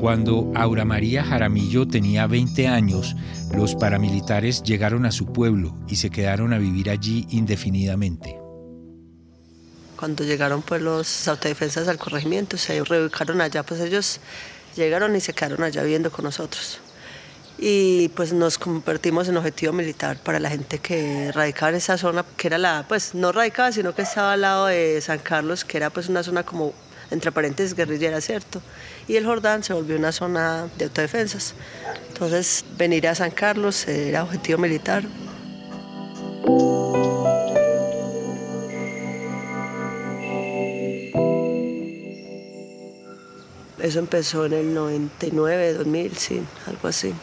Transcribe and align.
Cuando 0.00 0.52
Aura 0.54 0.84
María 0.84 1.24
Jaramillo 1.24 1.86
tenía 1.86 2.26
20 2.26 2.66
años, 2.66 3.14
los 3.54 3.74
paramilitares 3.76 4.62
llegaron 4.62 5.06
a 5.06 5.12
su 5.12 5.32
pueblo 5.32 5.76
y 5.88 5.96
se 5.96 6.10
quedaron 6.10 6.52
a 6.52 6.58
vivir 6.58 6.90
allí 6.90 7.26
indefinidamente. 7.30 8.38
Cuando 9.96 10.24
llegaron 10.24 10.62
pues 10.62 10.82
los 10.82 11.28
autodefensas 11.28 11.86
al 11.88 11.98
corregimiento, 11.98 12.58
se 12.58 12.82
reubicaron 12.82 13.40
allá, 13.40 13.62
pues 13.62 13.80
ellos 13.80 14.20
llegaron 14.76 15.14
y 15.14 15.20
se 15.20 15.32
quedaron 15.32 15.62
allá 15.62 15.82
viviendo 15.82 16.10
con 16.10 16.24
nosotros. 16.24 16.80
Y 17.56 18.08
pues 18.10 18.32
nos 18.32 18.58
convertimos 18.58 19.28
en 19.28 19.36
objetivo 19.36 19.72
militar 19.72 20.18
para 20.18 20.40
la 20.40 20.50
gente 20.50 20.78
que 20.78 21.30
radicaba 21.32 21.70
en 21.70 21.76
esa 21.76 21.96
zona, 21.96 22.24
que 22.36 22.48
era 22.48 22.58
la, 22.58 22.84
pues 22.88 23.14
no 23.14 23.30
radicaba, 23.32 23.70
sino 23.70 23.94
que 23.94 24.02
estaba 24.02 24.32
al 24.32 24.40
lado 24.40 24.66
de 24.66 25.00
San 25.00 25.20
Carlos, 25.20 25.64
que 25.64 25.76
era 25.76 25.90
pues 25.90 26.08
una 26.08 26.22
zona 26.22 26.42
como 26.42 26.74
entre 27.10 27.32
paréntesis 27.32 27.74
guerrillera, 27.74 28.20
¿cierto? 28.20 28.60
Y 29.06 29.16
el 29.16 29.24
Jordán 29.24 29.62
se 29.62 29.72
volvió 29.72 29.96
una 29.96 30.12
zona 30.12 30.66
de 30.76 30.86
autodefensas. 30.86 31.54
Entonces, 32.08 32.64
venir 32.76 33.06
a 33.08 33.14
San 33.14 33.30
Carlos 33.30 33.86
era 33.86 34.24
objetivo 34.24 34.58
militar. 34.58 35.04
Eso 43.80 43.98
empezó 43.98 44.46
en 44.46 44.54
el 44.54 44.74
99, 44.74 45.74
2000, 45.74 46.16
sí, 46.16 46.42
algo 46.66 46.88
así. 46.88 47.14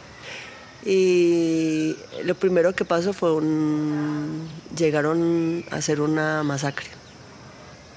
Y 0.86 1.96
lo 2.24 2.36
primero 2.36 2.74
que 2.74 2.86
pasó 2.86 3.14
fue 3.14 3.34
un... 3.34 4.50
llegaron 4.76 5.64
a 5.70 5.76
hacer 5.76 6.02
una 6.02 6.44
masacre 6.44 6.90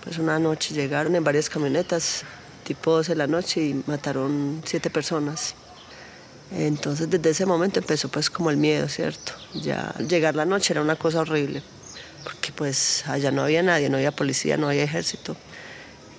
pues 0.05 0.19
una 0.19 0.39
noche 0.39 0.75
llegaron 0.75 1.17
en 1.17 1.25
varias 1.25 1.49
camionetas, 1.49 2.25
tipo 2.63 2.93
12 2.93 3.13
de 3.13 3.17
la 3.17 3.27
noche, 3.27 3.63
y 3.63 3.83
mataron 3.87 4.63
siete 4.67 4.91
personas. 4.91 5.55
Entonces 6.53 7.09
desde 7.09 7.31
ese 7.31 7.47
momento 7.47 7.81
empezó 7.81 8.11
pues 8.11 8.29
como 8.29 8.51
el 8.51 8.59
miedo, 8.59 8.87
¿cierto? 8.89 9.33
Ya 9.55 9.95
llegar 9.95 10.37
la 10.37 10.45
noche 10.45 10.75
era 10.75 10.83
una 10.83 10.97
cosa 10.97 11.21
horrible, 11.21 11.63
porque 12.23 12.53
pues 12.53 13.03
allá 13.09 13.31
no 13.31 13.43
había 13.43 13.63
nadie, 13.63 13.89
no 13.89 13.97
había 13.97 14.13
policía, 14.13 14.59
no 14.59 14.69
había 14.69 14.85
ejército. 14.85 15.37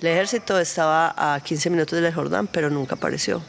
El 0.00 0.08
ejército 0.08 0.58
estaba 0.58 1.14
a 1.16 1.40
15 1.40 1.70
minutos 1.70 2.00
del 2.00 2.12
Jordán, 2.12 2.48
pero 2.48 2.68
nunca 2.70 2.96
apareció. 2.96 3.40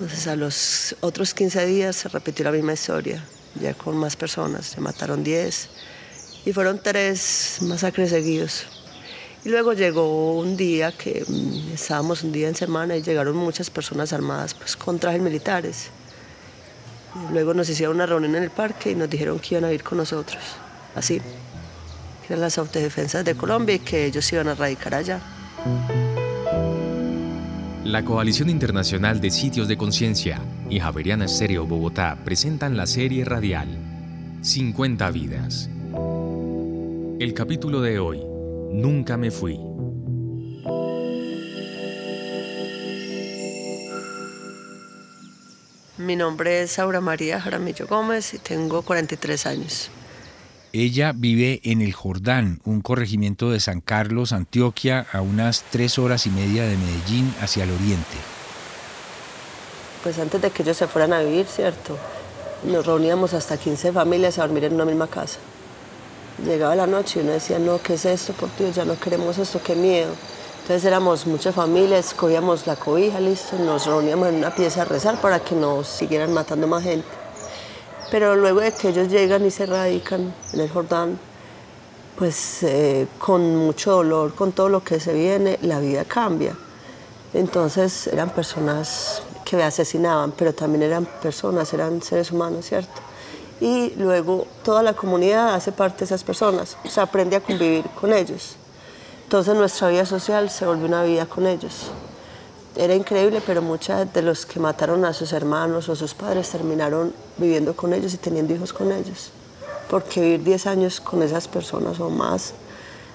Entonces 0.00 0.26
a 0.28 0.34
los 0.34 0.96
otros 1.00 1.34
15 1.34 1.66
días 1.66 1.94
se 1.94 2.08
repitió 2.08 2.46
la 2.46 2.52
misma 2.52 2.72
historia, 2.72 3.22
ya 3.60 3.74
con 3.74 3.98
más 3.98 4.16
personas, 4.16 4.64
se 4.64 4.80
mataron 4.80 5.22
10 5.22 5.68
y 6.46 6.54
fueron 6.54 6.80
tres 6.82 7.58
masacres 7.60 8.08
seguidos. 8.08 8.64
Y 9.44 9.50
luego 9.50 9.74
llegó 9.74 10.38
un 10.38 10.56
día 10.56 10.90
que 10.90 11.22
mm, 11.28 11.74
estábamos 11.74 12.22
un 12.22 12.32
día 12.32 12.48
en 12.48 12.54
semana 12.54 12.96
y 12.96 13.02
llegaron 13.02 13.36
muchas 13.36 13.68
personas 13.68 14.14
armadas 14.14 14.54
pues, 14.54 14.74
con 14.74 14.98
trajes 14.98 15.20
militares. 15.20 15.90
luego 17.30 17.52
nos 17.52 17.68
hicieron 17.68 17.96
una 17.96 18.06
reunión 18.06 18.36
en 18.36 18.44
el 18.44 18.50
parque 18.50 18.92
y 18.92 18.94
nos 18.94 19.10
dijeron 19.10 19.38
que 19.38 19.56
iban 19.56 19.66
a 19.66 19.72
ir 19.72 19.82
con 19.82 19.98
nosotros, 19.98 20.42
así. 20.94 21.20
Que 22.26 22.32
eran 22.32 22.40
las 22.40 22.56
autodefensas 22.56 23.22
de 23.22 23.34
Colombia 23.34 23.74
y 23.74 23.80
que 23.80 24.06
ellos 24.06 24.32
iban 24.32 24.48
a 24.48 24.54
radicar 24.54 24.94
allá. 24.94 25.20
La 27.90 28.04
Coalición 28.04 28.48
Internacional 28.50 29.20
de 29.20 29.32
Sitios 29.32 29.66
de 29.66 29.76
Conciencia 29.76 30.40
y 30.70 30.78
Javeriana 30.78 31.24
Estéreo 31.24 31.66
Bogotá 31.66 32.16
presentan 32.24 32.76
la 32.76 32.86
serie 32.86 33.24
radial 33.24 33.66
50 34.42 35.10
vidas. 35.10 35.68
El 37.18 37.34
capítulo 37.34 37.80
de 37.80 37.98
hoy 37.98 38.22
Nunca 38.70 39.16
me 39.16 39.32
fui. 39.32 39.58
Mi 45.98 46.14
nombre 46.14 46.62
es 46.62 46.78
Aura 46.78 47.00
María 47.00 47.40
Jaramillo 47.40 47.88
Gómez 47.88 48.34
y 48.34 48.38
tengo 48.38 48.82
43 48.82 49.46
años. 49.46 49.90
Ella 50.72 51.12
vive 51.12 51.60
en 51.64 51.80
el 51.80 51.92
Jordán, 51.92 52.60
un 52.64 52.80
corregimiento 52.80 53.50
de 53.50 53.58
San 53.58 53.80
Carlos, 53.80 54.32
Antioquia, 54.32 55.04
a 55.12 55.20
unas 55.20 55.64
tres 55.68 55.98
horas 55.98 56.26
y 56.26 56.30
media 56.30 56.62
de 56.62 56.76
Medellín 56.76 57.34
hacia 57.40 57.64
el 57.64 57.72
oriente. 57.72 58.16
Pues 60.04 60.20
antes 60.20 60.40
de 60.40 60.50
que 60.52 60.62
ellos 60.62 60.76
se 60.76 60.86
fueran 60.86 61.12
a 61.12 61.22
vivir, 61.22 61.46
¿cierto? 61.46 61.98
Nos 62.62 62.86
reuníamos 62.86 63.34
hasta 63.34 63.56
15 63.56 63.90
familias 63.90 64.38
a 64.38 64.42
dormir 64.42 64.64
en 64.64 64.74
una 64.74 64.84
misma 64.84 65.08
casa. 65.08 65.40
Llegaba 66.44 66.76
la 66.76 66.86
noche 66.86 67.18
y 67.18 67.24
uno 67.24 67.32
decía, 67.32 67.58
no, 67.58 67.82
¿qué 67.82 67.94
es 67.94 68.04
esto? 68.04 68.32
Por 68.32 68.56
Dios, 68.56 68.76
ya 68.76 68.84
no 68.84 68.98
queremos 68.98 69.38
esto, 69.38 69.60
qué 69.60 69.74
miedo. 69.74 70.14
Entonces 70.62 70.84
éramos 70.84 71.26
muchas 71.26 71.52
familias, 71.52 72.14
cogíamos 72.14 72.68
la 72.68 72.76
cobija, 72.76 73.18
listo, 73.18 73.58
nos 73.58 73.86
reuníamos 73.86 74.28
en 74.28 74.36
una 74.36 74.54
pieza 74.54 74.82
a 74.82 74.84
rezar 74.84 75.20
para 75.20 75.40
que 75.40 75.56
nos 75.56 75.88
siguieran 75.88 76.32
matando 76.32 76.68
más 76.68 76.84
gente. 76.84 77.08
Pero 78.10 78.36
luego 78.36 78.60
de 78.60 78.72
que 78.72 78.88
ellos 78.88 79.08
llegan 79.08 79.44
y 79.46 79.50
se 79.50 79.66
radican 79.66 80.34
en 80.52 80.60
el 80.60 80.68
Jordán, 80.68 81.18
pues 82.18 82.62
eh, 82.62 83.06
con 83.18 83.56
mucho 83.56 83.92
dolor, 83.92 84.34
con 84.34 84.52
todo 84.52 84.68
lo 84.68 84.82
que 84.82 85.00
se 85.00 85.12
viene, 85.12 85.58
la 85.62 85.80
vida 85.80 86.04
cambia. 86.04 86.56
Entonces 87.32 88.08
eran 88.08 88.30
personas 88.30 89.22
que 89.44 89.62
asesinaban, 89.62 90.32
pero 90.32 90.52
también 90.52 90.82
eran 90.82 91.06
personas, 91.22 91.72
eran 91.72 92.02
seres 92.02 92.32
humanos, 92.32 92.66
¿cierto? 92.66 93.00
y 93.60 93.92
luego 93.96 94.46
toda 94.64 94.82
la 94.82 94.94
comunidad 94.94 95.54
hace 95.54 95.70
parte 95.70 96.00
de 96.00 96.04
esas 96.06 96.24
personas, 96.24 96.76
o 96.84 96.88
sea, 96.88 97.04
aprende 97.04 97.36
a 97.36 97.40
convivir 97.40 97.84
con 98.00 98.12
ellos. 98.12 98.56
Entonces 99.24 99.54
nuestra 99.54 99.88
vida 99.88 100.06
social 100.06 100.50
se 100.50 100.64
volvió 100.64 100.86
una 100.86 101.02
vida 101.02 101.26
con 101.26 101.46
ellos. 101.46 101.90
Era 102.76 102.94
increíble, 102.94 103.42
pero 103.44 103.62
muchos 103.62 104.12
de 104.12 104.22
los 104.22 104.46
que 104.46 104.60
mataron 104.60 105.04
a 105.04 105.12
sus 105.12 105.32
hermanos 105.32 105.88
o 105.88 105.96
sus 105.96 106.14
padres 106.14 106.48
terminaron 106.50 107.12
viviendo 107.36 107.74
con 107.74 107.92
ellos 107.92 108.14
y 108.14 108.16
teniendo 108.16 108.54
hijos 108.54 108.72
con 108.72 108.92
ellos. 108.92 109.32
Porque 109.88 110.20
vivir 110.20 110.44
10 110.44 110.66
años 110.68 111.00
con 111.00 111.22
esas 111.22 111.48
personas 111.48 111.98
o 111.98 112.10
más, 112.10 112.52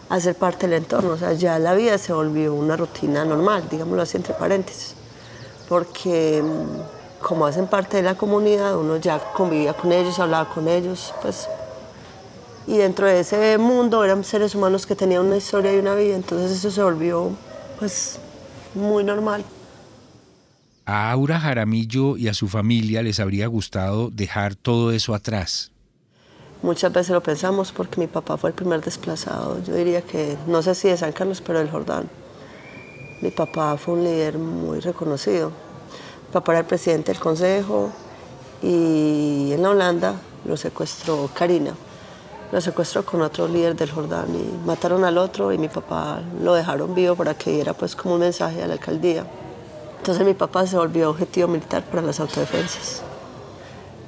hacer 0.09 0.35
parte 0.35 0.67
del 0.67 0.83
entorno, 0.83 1.13
o 1.13 1.17
sea, 1.17 1.33
ya 1.33 1.57
la 1.57 1.73
vida 1.73 1.97
se 1.97 2.11
volvió 2.11 2.53
una 2.53 2.75
rutina 2.75 3.23
normal, 3.23 3.63
digámoslo 3.69 4.01
así 4.01 4.17
entre 4.17 4.33
paréntesis. 4.33 4.93
Porque 5.69 6.43
como 7.21 7.45
hacen 7.45 7.67
parte 7.67 7.97
de 7.97 8.03
la 8.03 8.15
comunidad, 8.15 8.77
uno 8.77 8.97
ya 8.97 9.19
convivía 9.33 9.73
con 9.73 9.91
ellos, 9.91 10.19
hablaba 10.19 10.53
con 10.53 10.67
ellos, 10.67 11.13
pues. 11.21 11.47
Y 12.67 12.77
dentro 12.77 13.07
de 13.07 13.21
ese 13.21 13.57
mundo 13.57 14.03
eran 14.03 14.23
seres 14.23 14.53
humanos 14.53 14.85
que 14.85 14.95
tenían 14.95 15.25
una 15.25 15.37
historia 15.37 15.73
y 15.73 15.79
una 15.79 15.95
vida, 15.95 16.15
entonces 16.15 16.51
eso 16.51 16.69
se 16.69 16.83
volvió, 16.83 17.31
pues, 17.79 18.19
muy 18.75 19.03
normal. 19.03 19.43
A 20.85 21.11
Aura 21.11 21.39
Jaramillo 21.39 22.15
y 22.15 22.27
a 22.27 22.33
su 22.33 22.47
familia 22.47 23.01
les 23.01 23.19
habría 23.19 23.47
gustado 23.47 24.11
dejar 24.11 24.55
todo 24.55 24.91
eso 24.91 25.15
atrás. 25.15 25.71
Muchas 26.61 26.93
veces 26.93 27.11
lo 27.11 27.21
pensamos 27.21 27.71
porque 27.71 27.99
mi 27.99 28.07
papá 28.07 28.37
fue 28.37 28.51
el 28.51 28.55
primer 28.55 28.81
desplazado, 28.81 29.61
yo 29.63 29.73
diría 29.75 30.01
que, 30.01 30.37
no 30.47 30.61
sé 30.61 30.73
si 30.75 30.87
de 30.87 30.97
San 30.97 31.11
Carlos, 31.11 31.41
pero 31.45 31.59
del 31.59 31.69
Jordán. 31.69 32.09
Mi 33.21 33.31
papá 33.31 33.77
fue 33.77 33.95
un 33.95 34.03
líder 34.03 34.37
muy 34.37 34.79
reconocido, 34.79 35.51
papá 36.31 36.53
era 36.53 36.59
el 36.59 36.65
presidente 36.65 37.11
del 37.11 37.21
consejo 37.21 37.91
y 38.61 39.51
en 39.53 39.61
la 39.61 39.69
Holanda 39.69 40.15
lo 40.45 40.57
secuestró 40.57 41.29
Karina. 41.33 41.73
Lo 42.51 42.61
secuestró 42.61 43.05
con 43.05 43.21
otro 43.21 43.47
líder 43.47 43.75
del 43.75 43.91
Jordán 43.91 44.27
y 44.35 44.65
mataron 44.65 45.03
al 45.03 45.17
otro 45.17 45.51
y 45.51 45.57
mi 45.57 45.67
papá 45.67 46.21
lo 46.41 46.53
dejaron 46.53 46.93
vivo 46.93 47.15
para 47.15 47.33
que 47.33 47.51
diera 47.51 47.73
pues 47.73 47.95
como 47.95 48.15
un 48.15 48.21
mensaje 48.21 48.61
a 48.63 48.67
la 48.67 48.73
alcaldía. 48.73 49.25
Entonces 49.97 50.25
mi 50.25 50.35
papá 50.35 50.67
se 50.67 50.77
volvió 50.77 51.09
objetivo 51.09 51.47
militar 51.47 51.83
para 51.83 52.03
las 52.03 52.19
autodefensas. 52.19 53.01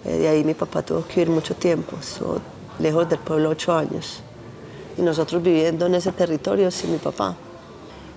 Eh, 0.05 0.17
de 0.17 0.27
ahí 0.27 0.43
mi 0.43 0.53
papá 0.53 0.83
tuvo 0.83 1.05
que 1.07 1.21
ir 1.21 1.29
mucho 1.29 1.55
tiempo, 1.55 1.97
estuvo 1.99 2.39
lejos 2.79 3.09
del 3.09 3.19
pueblo 3.19 3.49
ocho 3.49 3.75
años. 3.75 4.21
Y 4.97 5.01
nosotros 5.01 5.41
viviendo 5.41 5.87
en 5.87 5.95
ese 5.95 6.11
territorio 6.11 6.69
sin 6.69 6.91
mi 6.91 6.97
papá. 6.99 7.35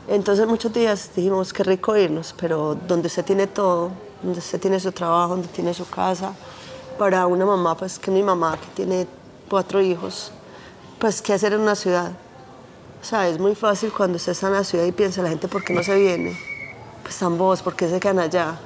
Entonces 0.07 0.47
muchos 0.47 0.73
días 0.73 1.11
dijimos 1.17 1.53
que 1.53 1.63
rico 1.63 1.97
irnos, 1.97 2.35
pero 2.39 2.75
donde 2.87 3.09
se 3.09 3.23
tiene 3.23 3.47
todo, 3.47 3.91
donde 4.23 4.41
se 4.41 4.59
tiene 4.59 4.79
su 4.79 4.93
trabajo, 4.93 5.31
donde 5.35 5.49
tiene 5.49 5.73
su 5.73 5.89
casa, 5.89 6.35
para 6.99 7.27
una 7.27 7.47
mamá, 7.47 7.77
pues 7.77 7.99
que 7.99 8.11
mi 8.11 8.23
mamá 8.23 8.59
que 8.61 8.67
tiene 8.75 9.07
cuatro 9.51 9.83
hijos, 9.83 10.33
pues 10.99 11.21
qué 11.21 11.35
hacer 11.35 11.53
en 11.53 11.61
una 11.61 11.75
ciudad. 11.75 12.13
O 13.03 13.05
sea, 13.05 13.29
es 13.29 13.39
muy 13.39 13.55
fácil 13.55 13.93
cuando 13.93 14.17
usted 14.17 14.33
está 14.33 14.47
en 14.47 14.55
la 14.55 14.65
ciudad 14.65 14.87
y 14.87 14.93
piensa 14.93 15.23
la 15.23 15.29
gente 15.29 15.49
por 15.49 15.63
qué 15.63 15.75
no 15.75 15.83
se 15.83 15.95
viene, 15.97 16.39
pues 17.03 17.15
están 17.15 17.37
vos, 17.37 17.61
por 17.61 17.77
qué 17.77 17.89
se 17.89 18.01
quedan 18.01 18.21
allá. 18.21 18.59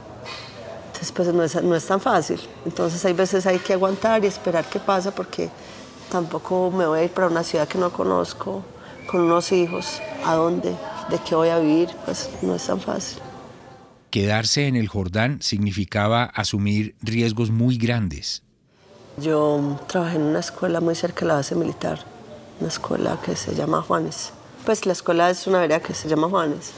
Entonces 0.87 1.11
pues 1.11 1.35
no 1.35 1.43
es, 1.43 1.61
no 1.63 1.75
es 1.75 1.87
tan 1.87 2.01
fácil. 2.01 2.41
Entonces 2.65 3.05
hay 3.05 3.15
veces 3.15 3.47
hay 3.47 3.59
que 3.59 3.73
aguantar 3.73 4.23
y 4.23 4.29
esperar 4.29 4.65
qué 4.67 4.79
pasa 4.79 5.13
porque 5.13 5.51
tampoco 6.11 6.71
me 6.71 6.87
voy 6.87 7.01
a 7.01 7.05
ir 7.05 7.11
para 7.11 7.27
una 7.27 7.43
ciudad 7.43 7.67
que 7.67 7.79
no 7.79 7.93
conozco, 7.93 8.63
con 9.07 9.23
unos 9.23 9.51
hijos, 9.51 10.01
¿a 10.25 10.35
dónde? 10.35 10.77
de 11.11 11.19
qué 11.19 11.35
voy 11.35 11.49
a 11.49 11.59
vivir, 11.59 11.89
pues 12.05 12.31
no 12.43 12.55
es 12.55 12.67
tan 12.67 12.81
fácil. 12.81 13.19
Quedarse 14.11 14.67
en 14.67 14.77
el 14.77 14.89
Jordán 14.89 15.39
significaba 15.43 16.25
asumir 16.25 16.95
riesgos 17.03 17.51
muy 17.51 17.77
grandes. 17.77 18.43
Yo 19.17 19.79
trabajé 19.87 20.17
en 20.17 20.23
una 20.23 20.41
escuela 20.41 20.81
muy 20.81 20.97
cerca 20.97 21.21
de 21.21 21.27
la 21.27 21.35
base 21.35 21.55
militar, 21.55 22.01
una 22.59 22.69
escuela 22.69 23.17
que 23.25 23.37
se 23.37 23.55
llama 23.55 23.81
Juanes. 23.81 24.33
Pues 24.67 24.87
la 24.87 24.93
escuela 24.93 25.31
es 25.31 25.47
una 25.47 25.61
vereda 25.61 25.79
que 25.79 25.95
se 25.95 26.09
llama 26.09 26.29
Juanes. 26.29 26.73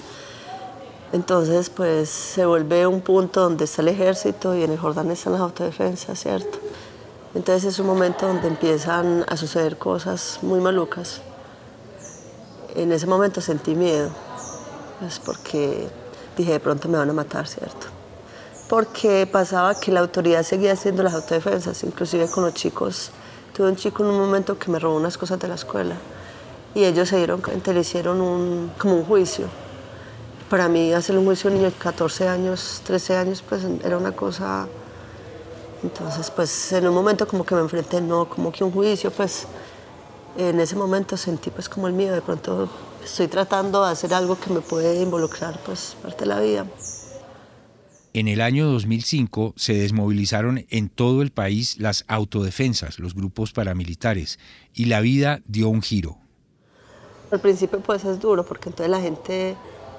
Entonces, 1.14 1.70
pues 1.70 2.10
se 2.10 2.44
vuelve 2.44 2.86
un 2.86 3.00
punto 3.00 3.40
donde 3.40 3.64
está 3.64 3.80
el 3.80 3.88
ejército 3.88 4.54
y 4.54 4.64
en 4.64 4.72
el 4.72 4.78
Jordán 4.78 5.10
están 5.10 5.32
las 5.32 5.40
autodefensas, 5.40 6.18
¿cierto? 6.20 6.58
Entonces 7.34 7.72
es 7.72 7.78
un 7.78 7.86
momento 7.86 8.26
donde 8.26 8.48
empiezan 8.48 9.24
a 9.28 9.36
suceder 9.38 9.78
cosas 9.78 10.40
muy 10.42 10.60
malucas. 10.60 11.22
En 12.74 12.92
ese 12.92 13.06
momento 13.06 13.40
sentí 13.40 13.74
miedo, 13.74 14.10
pues 15.00 15.18
porque 15.20 15.88
dije, 16.36 16.52
de 16.52 16.60
pronto 16.60 16.86
me 16.88 16.98
van 16.98 17.08
a 17.08 17.14
matar, 17.14 17.48
¿cierto? 17.48 17.95
Porque 18.68 19.28
pasaba 19.30 19.78
que 19.78 19.92
la 19.92 20.00
autoridad 20.00 20.42
seguía 20.42 20.72
haciendo 20.72 21.02
las 21.02 21.14
autodefensas, 21.14 21.82
inclusive 21.84 22.28
con 22.28 22.44
los 22.44 22.54
chicos. 22.54 23.10
Tuve 23.54 23.68
un 23.68 23.76
chico 23.76 24.02
en 24.02 24.10
un 24.10 24.18
momento 24.18 24.58
que 24.58 24.70
me 24.70 24.78
robó 24.78 24.96
unas 24.96 25.16
cosas 25.16 25.38
de 25.38 25.48
la 25.48 25.54
escuela 25.54 25.96
y 26.74 26.84
ellos 26.84 27.08
se 27.08 27.16
dieron 27.16 27.40
cuenta, 27.40 27.72
le 27.72 27.80
hicieron 27.80 28.20
un, 28.20 28.72
como 28.78 28.96
un 28.96 29.04
juicio. 29.04 29.46
Para 30.50 30.68
mí 30.68 30.92
hacer 30.92 31.16
un 31.16 31.24
juicio 31.24 31.48
a 31.48 31.52
un 31.52 31.58
niño 31.58 31.70
de 31.70 31.76
14 31.76 32.28
años, 32.28 32.82
13 32.84 33.16
años, 33.16 33.42
pues 33.48 33.62
era 33.82 33.96
una 33.96 34.12
cosa 34.12 34.66
entonces, 35.82 36.30
pues 36.30 36.72
en 36.72 36.88
un 36.88 36.94
momento 36.94 37.28
como 37.28 37.44
que 37.44 37.54
me 37.54 37.60
enfrenté, 37.60 38.00
no 38.00 38.28
como 38.28 38.50
que 38.50 38.64
un 38.64 38.72
juicio, 38.72 39.10
pues 39.10 39.46
en 40.36 40.58
ese 40.58 40.74
momento 40.74 41.16
sentí 41.16 41.50
pues 41.50 41.68
como 41.68 41.86
el 41.86 41.92
miedo, 41.92 42.14
de 42.14 42.22
pronto 42.22 42.68
estoy 43.04 43.28
tratando 43.28 43.84
de 43.84 43.92
hacer 43.92 44.12
algo 44.12 44.38
que 44.38 44.52
me 44.52 44.60
puede 44.60 45.00
involucrar 45.00 45.58
pues 45.64 45.96
parte 46.02 46.24
de 46.24 46.26
la 46.26 46.40
vida. 46.40 46.66
En 48.16 48.28
el 48.28 48.40
año 48.40 48.66
2005 48.72 49.52
se 49.58 49.74
desmovilizaron 49.74 50.64
en 50.70 50.88
todo 50.88 51.20
el 51.20 51.32
país 51.32 51.78
las 51.78 52.06
autodefensas, 52.08 52.98
los 52.98 53.14
grupos 53.14 53.52
paramilitares, 53.52 54.38
y 54.72 54.86
la 54.86 55.00
vida 55.00 55.42
dio 55.46 55.68
un 55.68 55.82
giro. 55.82 56.16
Al 57.30 57.40
principio 57.40 57.78
pues 57.80 58.06
es 58.06 58.18
duro 58.18 58.42
porque 58.46 58.70
entonces 58.70 58.90
la 58.90 59.02
gente, 59.02 59.54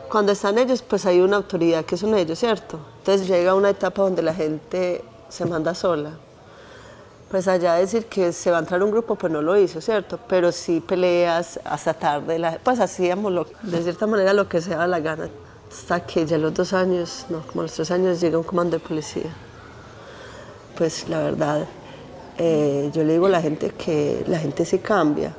cuando 0.10 0.32
están 0.32 0.58
ellos 0.58 0.82
pues 0.82 1.06
hay 1.06 1.20
una 1.20 1.38
autoridad 1.38 1.86
que 1.86 1.96
son 1.96 2.16
ellos, 2.16 2.40
¿cierto? 2.40 2.80
Entonces 2.98 3.28
llega 3.28 3.54
una 3.54 3.70
etapa 3.70 4.02
donde 4.02 4.24
la 4.24 4.34
gente 4.34 5.04
se 5.30 5.46
manda 5.46 5.76
sola. 5.76 6.18
Pues 7.30 7.48
allá 7.48 7.76
decir 7.76 8.08
que 8.08 8.34
se 8.34 8.50
va 8.50 8.58
a 8.58 8.62
entrar 8.62 8.82
un 8.82 8.90
grupo, 8.90 9.14
pues 9.14 9.32
no 9.32 9.44
lo 9.44 9.56
hizo, 9.60 9.80
¿cierto? 9.80 10.20
Pero 10.28 10.52
sí 10.52 10.80
peleas 10.80 11.60
hasta 11.64 11.94
tarde, 11.94 12.60
pues 12.64 12.80
hacíamos 12.80 13.32
lo, 13.32 13.48
de 13.62 13.84
cierta 13.84 14.08
manera 14.08 14.34
lo 14.34 14.50
que 14.50 14.60
se 14.60 14.72
daba 14.72 14.88
la 14.88 15.02
gana. 15.02 15.30
Hasta 15.70 16.00
que 16.00 16.26
ya 16.26 16.38
los 16.38 16.54
dos 16.54 16.74
años, 16.74 17.26
no, 17.30 17.42
como 17.42 17.64
los 17.64 17.74
tres 17.74 17.92
años, 17.92 18.22
llega 18.22 18.38
un 18.38 18.44
comando 18.44 18.78
de 18.78 18.80
policía. 18.80 19.34
Pues 20.78 21.10
la 21.10 21.20
verdad, 21.20 21.68
eh, 22.38 22.90
yo 22.94 23.04
le 23.04 23.14
digo 23.14 23.26
a 23.26 23.30
la 23.30 23.42
gente 23.42 23.72
que 23.72 24.24
la 24.28 24.38
gente 24.40 24.64
sí 24.64 24.80
cambia. 24.80 25.34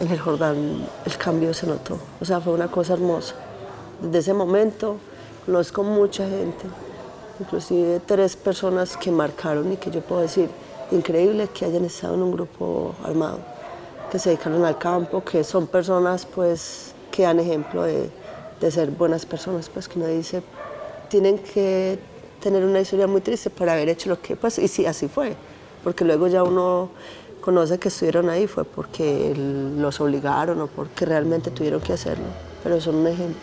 En 0.00 0.10
el 0.10 0.18
Jordán 0.18 0.86
el 1.04 1.16
cambio 1.16 1.54
se 1.54 1.68
notó, 1.68 1.98
o 2.20 2.24
sea, 2.24 2.40
fue 2.40 2.52
una 2.52 2.68
cosa 2.68 2.94
hermosa. 2.94 3.34
Desde 4.02 4.18
ese 4.18 4.34
momento 4.34 4.96
conozco 5.46 5.84
mucha 5.84 6.28
gente, 6.28 6.64
inclusive 7.38 8.00
tres 8.04 8.34
personas 8.34 8.96
que 8.96 9.12
marcaron 9.12 9.70
y 9.70 9.76
que 9.76 9.92
yo 9.92 10.00
puedo 10.00 10.22
decir, 10.22 10.50
increíble 10.90 11.48
que 11.48 11.64
hayan 11.64 11.84
estado 11.84 12.14
en 12.14 12.22
un 12.22 12.32
grupo 12.32 12.94
armado, 13.04 13.38
que 14.10 14.18
se 14.18 14.30
dedicaron 14.30 14.64
al 14.64 14.78
campo, 14.78 15.22
que 15.22 15.44
son 15.44 15.68
personas 15.68 16.26
pues 16.26 16.92
que 17.12 17.22
dan 17.22 17.38
ejemplo 17.38 17.84
de, 17.84 18.10
de 18.64 18.70
ser 18.70 18.90
buenas 18.90 19.26
personas, 19.26 19.68
pues 19.68 19.88
que 19.88 19.98
uno 19.98 20.08
dice, 20.08 20.42
tienen 21.08 21.38
que 21.38 21.98
tener 22.42 22.64
una 22.64 22.80
historia 22.80 23.06
muy 23.06 23.20
triste 23.20 23.50
para 23.50 23.74
haber 23.74 23.90
hecho 23.90 24.08
lo 24.08 24.20
que, 24.20 24.36
pues, 24.36 24.58
y 24.58 24.68
sí, 24.68 24.86
así 24.86 25.06
fue, 25.06 25.36
porque 25.82 26.04
luego 26.04 26.28
ya 26.28 26.42
uno 26.42 26.88
conoce 27.42 27.78
que 27.78 27.88
estuvieron 27.88 28.30
ahí 28.30 28.46
fue 28.46 28.64
porque 28.64 29.34
los 29.36 30.00
obligaron 30.00 30.62
o 30.62 30.66
porque 30.66 31.04
realmente 31.04 31.50
tuvieron 31.50 31.82
que 31.82 31.92
hacerlo, 31.92 32.24
pero 32.62 32.80
son 32.80 32.94
un 32.96 33.06
ejemplo. 33.06 33.42